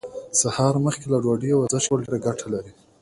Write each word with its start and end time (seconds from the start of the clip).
سهار 0.39 0.75
مخکې 0.85 1.05
له 1.11 1.17
ډوډۍ 1.23 1.51
ورزش 1.53 1.83
کول 1.89 1.99
ډيره 2.05 2.19
ګټه 2.27 2.45
لري. 2.53 2.71